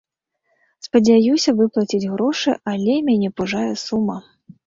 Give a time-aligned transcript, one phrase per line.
[0.85, 4.17] Спадзяюся выплаціць грошы, але мяне пужае сума.